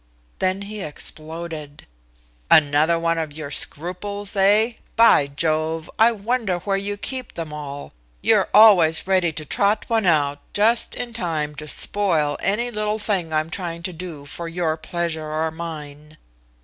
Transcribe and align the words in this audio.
Then 0.39 0.63
he 0.63 0.81
exploded. 0.81 1.85
"Another 2.49 2.97
one 2.97 3.19
of 3.19 3.33
your 3.33 3.51
scruples, 3.51 4.35
eh? 4.35 4.73
By 4.95 5.27
Jove, 5.27 5.91
I 5.99 6.11
wonder 6.11 6.57
where 6.57 6.75
you 6.75 6.97
keep 6.97 7.35
them 7.35 7.53
all. 7.53 7.93
You're 8.19 8.49
always 8.51 9.05
ready 9.05 9.31
to 9.33 9.45
trot 9.45 9.85
one 9.89 10.07
out 10.07 10.39
just 10.55 10.95
in 10.95 11.13
time 11.13 11.53
to 11.57 11.67
spoil 11.67 12.35
any 12.39 12.71
little 12.71 12.97
thing 12.97 13.31
I'm 13.31 13.51
trying 13.51 13.83
to 13.83 13.93
do 13.93 14.25
for 14.25 14.47
your 14.47 14.75
pleasure 14.75 15.29
or 15.31 15.51
mine." 15.51 16.17